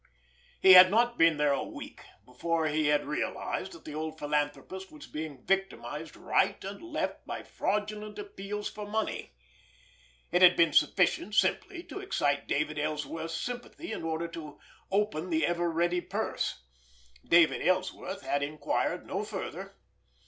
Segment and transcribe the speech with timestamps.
[0.61, 4.91] He had not been there a week before he had realized that the old philanthropist
[4.91, 9.35] was being victimized right and left by fraudulent appeals for money.
[10.31, 14.59] It had been sufficient simply to excite David Ellsworth's sympathy in order to
[14.91, 16.63] open the ever ready purse.
[17.23, 19.77] David Ellsworth had inquired no further.